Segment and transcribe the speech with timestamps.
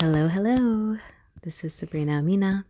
[0.00, 0.96] Hello, hello.
[1.42, 2.64] This is Sabrina Amina,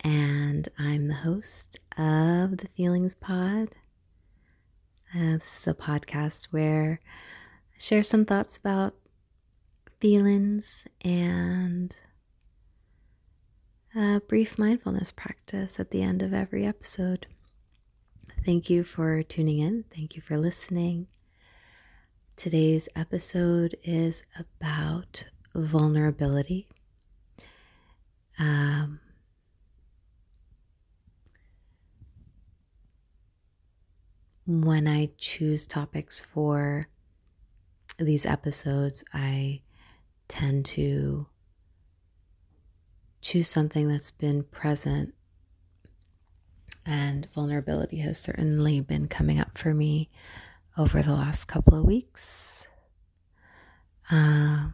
[0.00, 3.76] and I'm the host of the Feelings Pod.
[5.14, 8.96] Uh, this is a podcast where I share some thoughts about
[10.00, 11.94] feelings and
[13.94, 17.28] a brief mindfulness practice at the end of every episode.
[18.44, 19.84] Thank you for tuning in.
[19.94, 21.06] Thank you for listening.
[22.34, 26.68] Today's episode is about vulnerability.
[28.38, 29.00] Um,
[34.46, 36.88] when I choose topics for
[37.98, 39.62] these episodes, I
[40.28, 41.26] tend to
[43.20, 45.14] choose something that's been present.
[46.86, 50.10] And vulnerability has certainly been coming up for me
[50.76, 52.66] over the last couple of weeks.
[54.10, 54.68] Uh,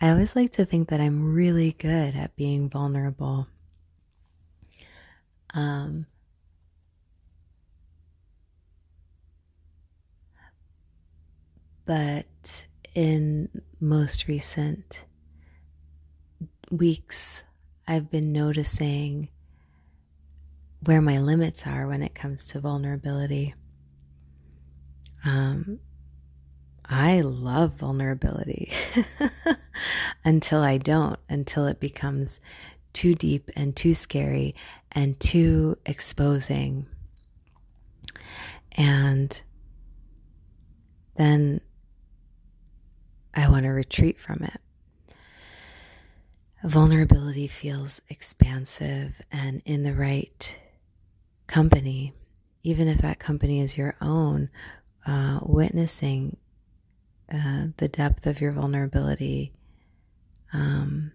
[0.00, 3.48] I always like to think that I'm really good at being vulnerable.
[5.52, 6.06] Um,
[11.84, 15.04] but in most recent
[16.70, 17.42] weeks,
[17.86, 19.28] I've been noticing
[20.84, 23.54] where my limits are when it comes to vulnerability.
[25.26, 25.80] Um,
[26.92, 28.72] I love vulnerability
[30.24, 32.40] until I don't, until it becomes
[32.92, 34.56] too deep and too scary
[34.90, 36.86] and too exposing.
[38.72, 39.40] And
[41.14, 41.60] then
[43.34, 44.60] I want to retreat from it.
[46.64, 50.58] Vulnerability feels expansive and in the right
[51.46, 52.14] company,
[52.64, 54.50] even if that company is your own,
[55.06, 56.36] uh, witnessing
[57.32, 59.52] uh, the depth of your vulnerability
[60.52, 61.12] um,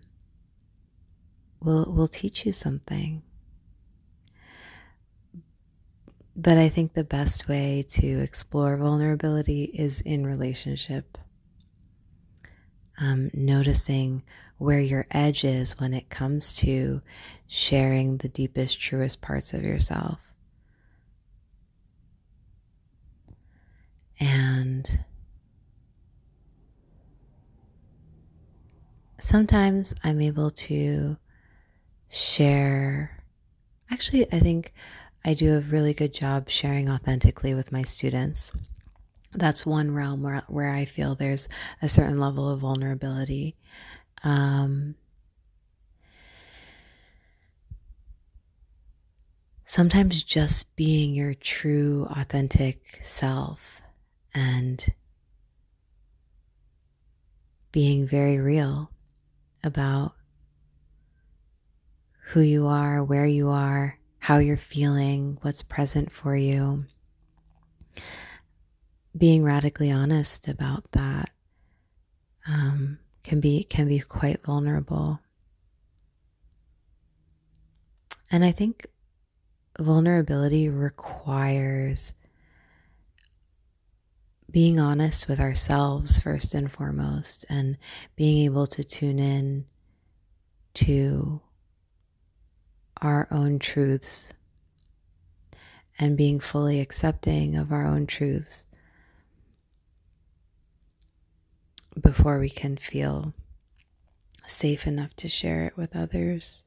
[1.62, 3.22] will will teach you something.
[6.36, 11.18] But I think the best way to explore vulnerability is in relationship.
[12.98, 14.24] Um, noticing
[14.58, 17.02] where your edge is when it comes to
[17.48, 20.34] sharing the deepest, truest parts of yourself.
[24.20, 25.04] And
[29.20, 31.18] sometimes I'm able to
[32.10, 33.24] share.
[33.90, 34.74] Actually, I think
[35.24, 38.52] I do a really good job sharing authentically with my students.
[39.34, 41.48] That's one realm where, where I feel there's
[41.82, 43.56] a certain level of vulnerability.
[44.24, 44.96] Um,
[49.66, 53.82] sometimes just being your true, authentic self
[54.34, 54.94] and
[57.72, 58.90] being very real
[59.66, 60.14] about
[62.28, 66.86] who you are, where you are, how you're feeling, what's present for you.
[69.18, 71.30] Being radically honest about that
[72.48, 75.20] um, can be can be quite vulnerable.
[78.32, 78.88] And I think
[79.80, 82.14] vulnerability requires
[84.50, 87.78] being honest with ourselves first and foremost, and
[88.16, 89.66] being able to tune in
[90.76, 91.42] to
[93.02, 94.34] our own truths
[95.98, 98.66] and being fully accepting of our own truths
[102.00, 103.34] before we can feel
[104.46, 106.64] safe enough to share it with others.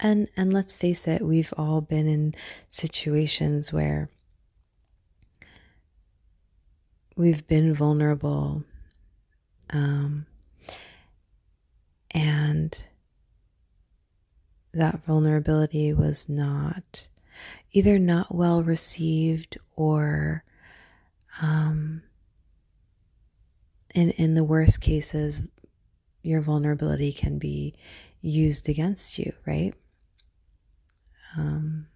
[0.00, 2.34] And and let's face it, we've all been in
[2.68, 4.10] situations where
[7.16, 8.64] we've been vulnerable.
[9.70, 10.26] Um,
[12.10, 12.84] and
[14.72, 17.08] that vulnerability was not
[17.72, 20.44] either not well received or
[21.40, 22.02] um,
[23.94, 25.42] in in the worst cases
[26.22, 27.74] your vulnerability can be
[28.20, 29.74] used against you right
[31.36, 31.86] um,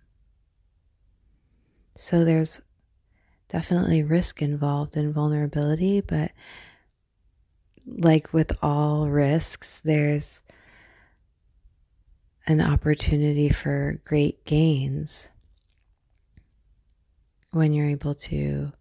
[1.96, 2.60] so there's
[3.48, 6.32] definitely risk involved in vulnerability, but
[7.86, 10.42] like with all risks, there's
[12.46, 15.28] an opportunity for great gains
[17.50, 18.72] when you're able to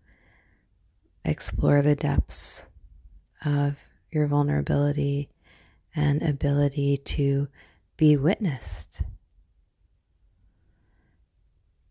[1.23, 2.63] explore the depths
[3.45, 3.77] of
[4.11, 5.29] your vulnerability
[5.95, 7.47] and ability to
[7.97, 9.01] be witnessed.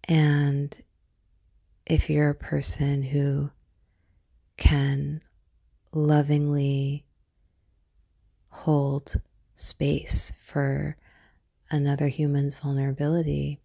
[0.09, 0.79] And
[1.87, 3.51] if you're a person who
[4.57, 5.23] can
[5.93, 7.05] lovingly
[8.49, 9.21] hold
[9.55, 10.97] space for
[11.71, 13.61] another human's vulnerability,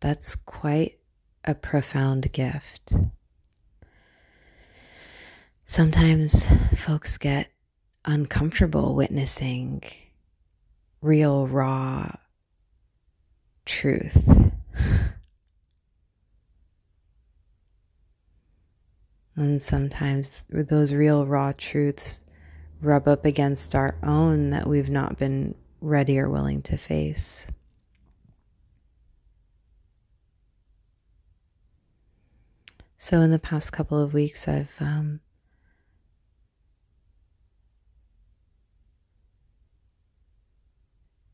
[0.00, 0.98] that's quite
[1.44, 2.92] a profound gift.
[5.64, 6.46] Sometimes
[6.76, 7.50] folks get
[8.04, 9.82] uncomfortable witnessing
[11.00, 12.10] real, raw
[13.64, 14.16] truth.
[19.34, 22.22] And sometimes those real, raw truths
[22.80, 27.46] rub up against our own that we've not been ready or willing to face.
[32.98, 35.20] So, in the past couple of weeks, I've um,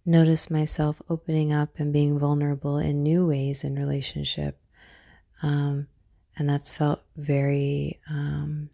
[0.06, 4.58] noticed myself opening up and being vulnerable in new ways in relationship.
[5.42, 5.88] Um,
[6.38, 8.70] and that's felt very um,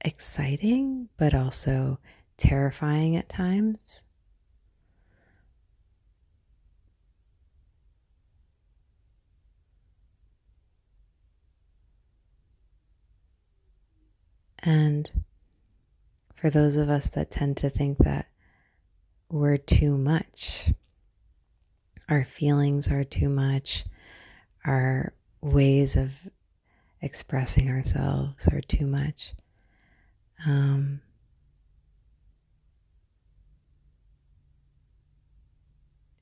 [0.00, 1.98] exciting, but also
[2.36, 4.04] terrifying at times.
[14.60, 15.10] And
[16.34, 18.26] for those of us that tend to think that
[19.30, 20.72] we're too much,
[22.08, 23.84] our feelings are too much,
[24.68, 26.10] our ways of
[27.00, 29.32] expressing ourselves are too much.
[30.46, 31.00] Um,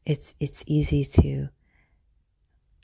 [0.05, 1.49] it's it's easy to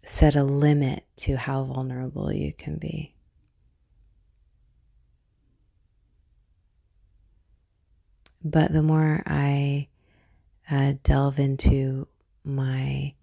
[0.05, 3.15] set a limit to how vulnerable you can be.
[8.45, 9.87] But the more I
[10.69, 12.09] uh, delve into
[12.43, 13.15] my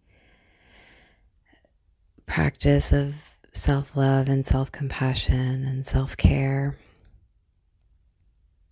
[2.30, 3.16] practice of
[3.52, 6.78] self love and self compassion and self care,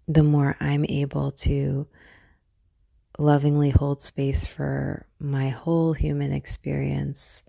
[0.08, 1.88] the more I'm able to
[3.18, 7.42] lovingly hold space for my whole human experience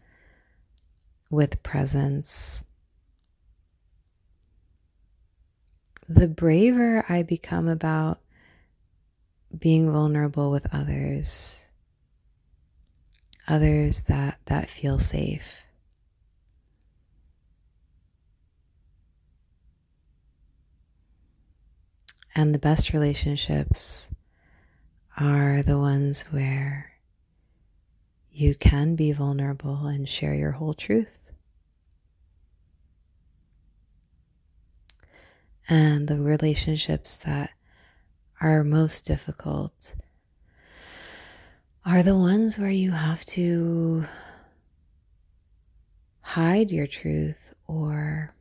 [1.31, 2.65] with presence.
[6.09, 8.21] The braver I become about
[9.57, 11.67] being vulnerable with others,
[13.47, 15.45] others that, that feel safe.
[22.39, 24.09] And the best relationships
[25.17, 26.93] are the ones where
[28.31, 31.19] you can be vulnerable and share your whole truth.
[35.69, 37.51] And the relationships that
[38.41, 39.97] are most difficult
[41.85, 44.05] are the ones where you have to
[46.21, 48.33] hide your truth or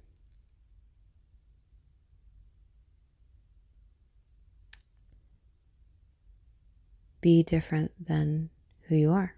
[7.22, 8.50] be different than
[8.84, 9.36] who you are.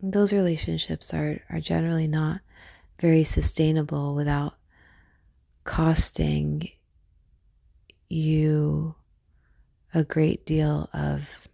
[0.00, 2.40] Those relationships are, are generally not
[3.00, 4.54] very sustainable without
[5.64, 6.68] costing
[8.08, 8.94] you
[9.94, 11.48] a great deal of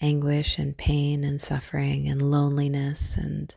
[0.00, 3.54] anguish and pain and suffering and loneliness and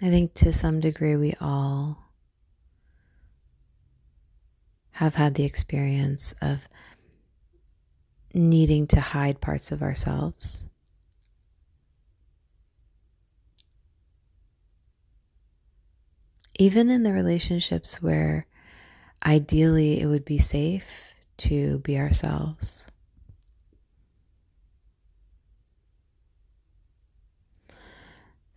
[0.00, 1.98] I think to some degree we all
[4.92, 6.60] have had the experience of
[8.32, 10.62] needing to hide parts of ourselves.
[16.60, 18.46] Even in the relationships where
[19.24, 22.86] ideally it would be safe to be ourselves.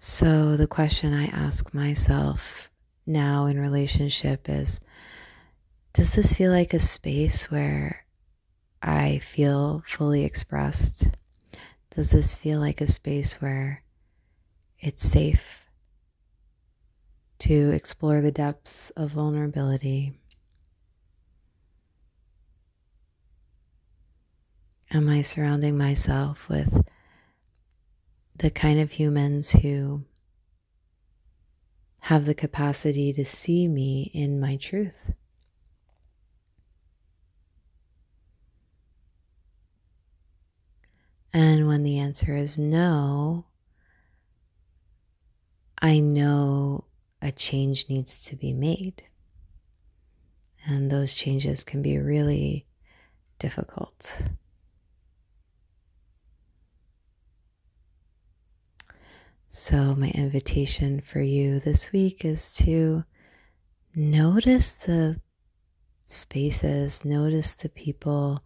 [0.04, 2.72] So, the question I ask myself
[3.06, 4.80] now in relationship is
[5.94, 8.04] Does this feel like a space where
[8.82, 11.06] I feel fully expressed?
[11.96, 13.84] Does this feel like a space where
[14.80, 15.68] it's safe
[17.42, 20.14] to explore the depths of vulnerability?
[24.90, 26.90] Am I surrounding myself with
[28.42, 30.04] the kind of humans who
[32.02, 35.00] have the capacity to see me in my truth.
[41.32, 43.46] And when the answer is no,
[45.80, 46.86] I know
[47.22, 49.04] a change needs to be made.
[50.66, 52.66] And those changes can be really
[53.38, 54.20] difficult.
[59.54, 63.04] So, my invitation for you this week is to
[63.94, 65.20] notice the
[66.06, 68.46] spaces, notice the people,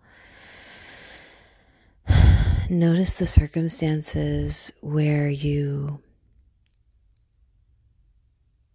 [2.72, 6.02] notice the circumstances where you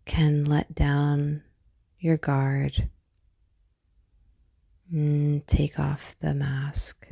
[0.04, 1.42] can let down
[1.99, 2.88] your guard,
[4.94, 7.08] mm, take off the mask.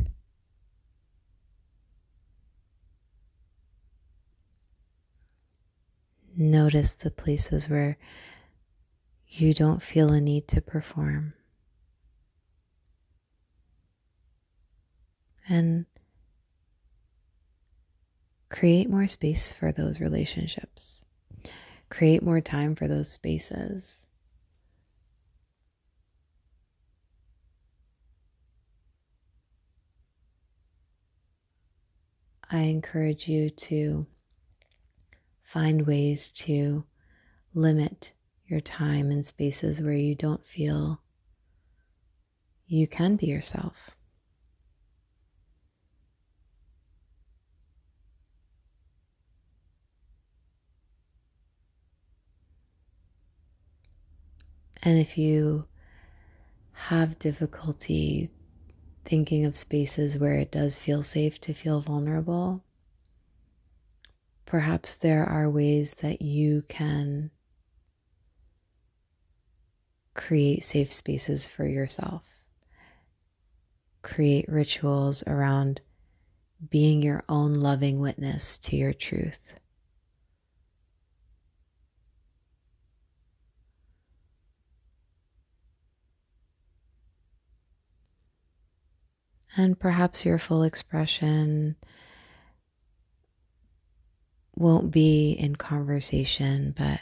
[6.41, 7.99] Notice the places where
[9.27, 11.33] you don't feel a need to perform.
[15.49, 15.87] And
[18.51, 21.03] create more space for those relationships.
[21.91, 24.07] Create more time for those spaces.
[32.49, 34.07] I encourage you to
[35.49, 36.85] find ways to
[37.55, 38.13] limit
[38.47, 41.01] your time in spaces where you don't feel
[42.67, 43.91] you can be yourself.
[54.83, 55.67] And if you
[56.73, 58.31] have difficulty
[59.07, 62.63] thinking of spaces where it does feel safe to feel vulnerable,
[64.49, 67.31] Perhaps there are ways that you can
[70.15, 72.25] create safe spaces for yourself.
[74.01, 75.83] Create rituals around
[76.71, 79.53] being your own loving witness to your truth.
[89.55, 91.77] And perhaps your full expression
[94.59, 97.01] won't be in conversation, but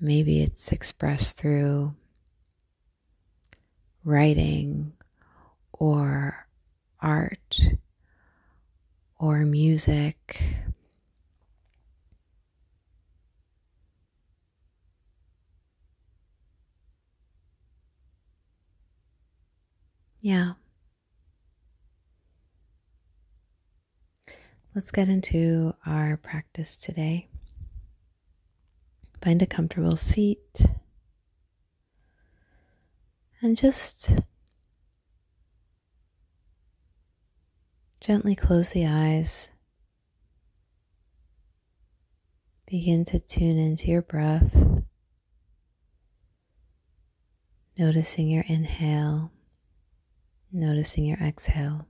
[0.00, 1.94] maybe it's expressed through
[4.04, 4.92] writing
[5.72, 6.46] or
[7.00, 7.60] art
[9.20, 10.42] or music.
[20.20, 20.54] Yeah.
[24.72, 27.26] Let's get into our practice today.
[29.20, 30.64] Find a comfortable seat
[33.42, 34.20] and just
[38.00, 39.48] gently close the eyes.
[42.66, 44.54] Begin to tune into your breath,
[47.76, 49.32] noticing your inhale,
[50.52, 51.88] noticing your exhale.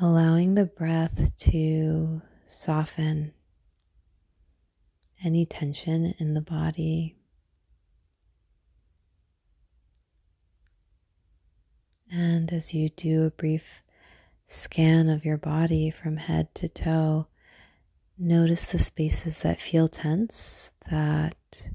[0.00, 3.32] Allowing the breath to soften
[5.22, 7.16] any tension in the body.
[12.10, 13.82] And as you do a brief
[14.48, 17.26] scan of your body from head to toe,
[18.18, 21.68] notice the spaces that feel tense that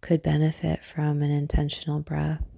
[0.00, 2.51] could benefit from an intentional breath.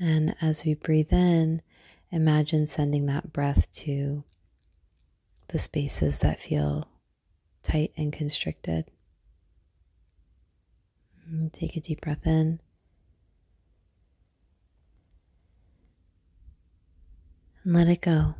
[0.00, 1.60] And as we breathe in,
[2.10, 4.24] imagine sending that breath to
[5.48, 6.88] the spaces that feel
[7.62, 8.86] tight and constricted.
[11.30, 12.60] Mm, take a deep breath in.
[17.62, 18.36] And let it go.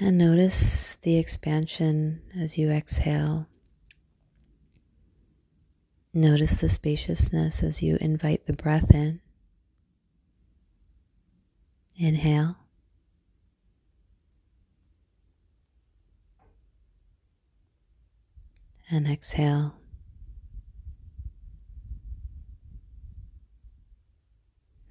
[0.00, 3.46] And notice the expansion as you exhale.
[6.14, 9.20] Notice the spaciousness as you invite the breath in.
[11.96, 12.56] Inhale.
[18.90, 19.74] And exhale.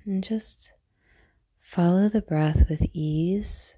[0.06, 0.74] And just
[1.60, 3.76] follow the breath with ease.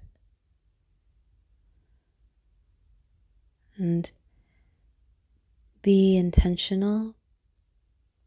[3.76, 4.10] And
[5.82, 7.16] be intentional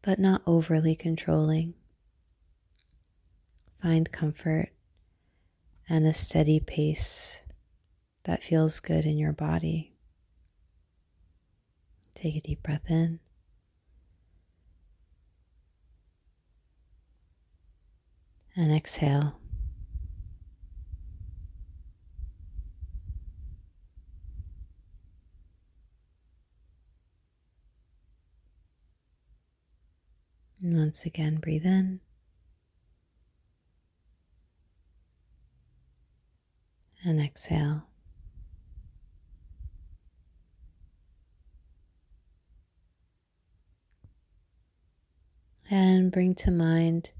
[0.02, 1.74] but not overly controlling.
[3.80, 4.70] Find comfort
[5.88, 7.42] and a steady pace
[8.24, 9.94] that feels good in your body.
[12.14, 13.20] Take a deep breath in.
[18.56, 19.38] And exhale.
[30.60, 32.00] And once again, breathe in.
[37.04, 37.84] And exhale.
[45.70, 47.12] And bring to mind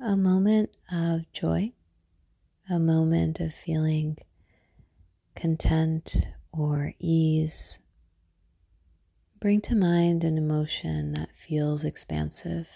[0.00, 1.72] a moment of joy,
[2.70, 4.16] a moment of feeling
[5.34, 7.78] content or ease.
[9.42, 12.68] Bring to mind an emotion that feels expansive.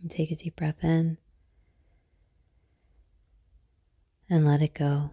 [0.00, 1.18] And take a deep breath in
[4.30, 5.10] and let it go.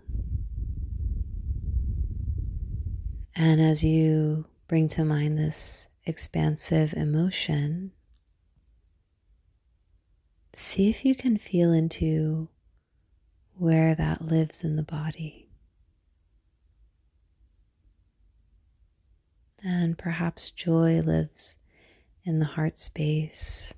[3.36, 7.92] And as you bring to mind this expansive emotion,
[10.56, 12.48] see if you can feel into
[13.58, 15.43] where that lives in the body.
[19.64, 21.56] And perhaps joy lives
[22.26, 23.74] in the heart space.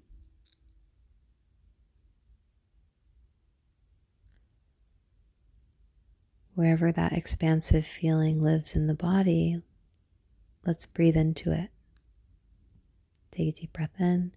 [6.56, 9.62] Wherever that expansive feeling lives in the body,
[10.66, 11.70] let's breathe into it.
[13.32, 14.32] Take a deep breath in.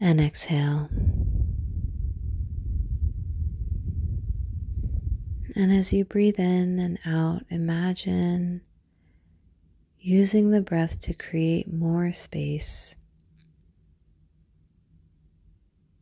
[0.00, 0.88] And exhale.
[5.54, 8.62] And as you breathe in and out, imagine
[9.98, 12.96] using the breath to create more space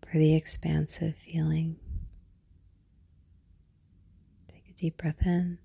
[0.06, 1.76] for the expansive feeling.
[4.48, 5.58] Take a deep breath in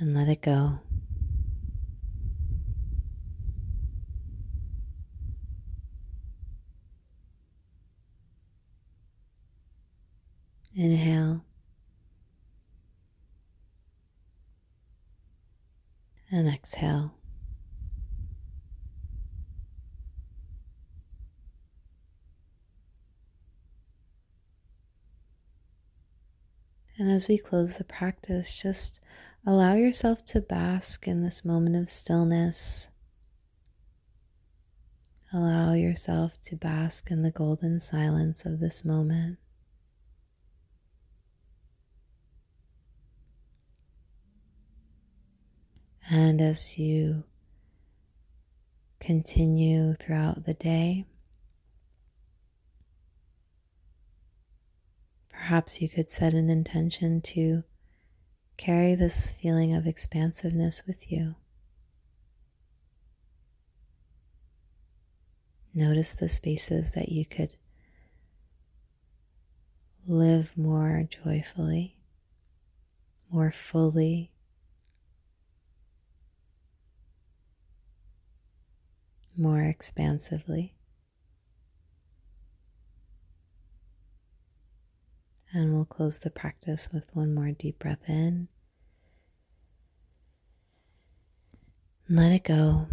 [0.00, 0.80] and let it go.
[10.78, 11.44] Inhale.
[16.30, 17.14] And exhale.
[26.96, 29.00] And as we close the practice, just
[29.44, 32.86] allow yourself to bask in this moment of stillness.
[35.32, 39.38] Allow yourself to bask in the golden silence of this moment.
[46.10, 47.24] And as you
[49.00, 51.04] continue throughout the day,
[55.48, 57.62] Perhaps you could set an intention to
[58.58, 61.36] carry this feeling of expansiveness with you.
[65.72, 67.54] Notice the spaces that you could
[70.06, 71.96] live more joyfully,
[73.30, 74.32] more fully.
[79.40, 80.74] More expansively.
[85.52, 88.48] And we'll close the practice with one more deep breath in.
[92.08, 92.88] Let it go.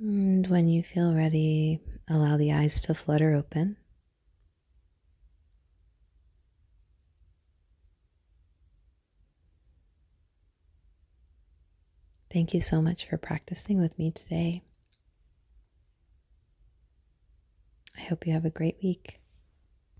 [0.00, 3.76] And when you feel ready, allow the eyes to flutter open.
[12.38, 14.62] Thank you so much for practicing with me today.
[17.96, 19.18] I hope you have a great week.